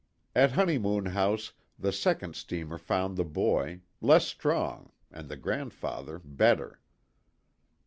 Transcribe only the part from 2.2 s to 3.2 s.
steamer found